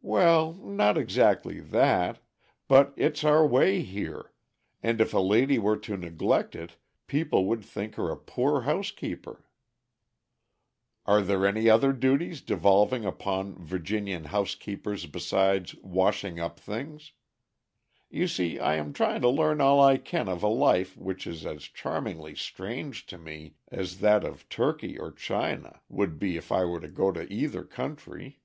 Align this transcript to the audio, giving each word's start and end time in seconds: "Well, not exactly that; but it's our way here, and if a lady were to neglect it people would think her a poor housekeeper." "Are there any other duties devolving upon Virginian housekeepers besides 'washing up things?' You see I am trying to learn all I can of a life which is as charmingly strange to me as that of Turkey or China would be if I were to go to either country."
"Well, 0.00 0.54
not 0.54 0.96
exactly 0.96 1.60
that; 1.60 2.20
but 2.66 2.94
it's 2.96 3.24
our 3.24 3.46
way 3.46 3.82
here, 3.82 4.32
and 4.82 5.02
if 5.02 5.12
a 5.12 5.18
lady 5.18 5.58
were 5.58 5.76
to 5.78 5.98
neglect 5.98 6.54
it 6.56 6.76
people 7.08 7.44
would 7.44 7.62
think 7.62 7.96
her 7.96 8.08
a 8.08 8.16
poor 8.16 8.62
housekeeper." 8.62 9.44
"Are 11.04 11.20
there 11.20 11.44
any 11.44 11.68
other 11.68 11.92
duties 11.92 12.40
devolving 12.40 13.04
upon 13.04 13.56
Virginian 13.56 14.24
housekeepers 14.26 15.04
besides 15.04 15.74
'washing 15.74 16.40
up 16.40 16.58
things?' 16.58 17.12
You 18.08 18.28
see 18.28 18.58
I 18.58 18.76
am 18.76 18.94
trying 18.94 19.20
to 19.22 19.28
learn 19.28 19.60
all 19.60 19.78
I 19.82 19.98
can 19.98 20.28
of 20.28 20.42
a 20.42 20.48
life 20.48 20.96
which 20.96 21.26
is 21.26 21.44
as 21.44 21.64
charmingly 21.64 22.34
strange 22.34 23.04
to 23.06 23.18
me 23.18 23.56
as 23.66 23.98
that 23.98 24.24
of 24.24 24.48
Turkey 24.48 24.96
or 24.98 25.12
China 25.12 25.82
would 25.88 26.18
be 26.18 26.38
if 26.38 26.50
I 26.50 26.64
were 26.64 26.80
to 26.80 26.88
go 26.88 27.12
to 27.12 27.30
either 27.30 27.64
country." 27.64 28.38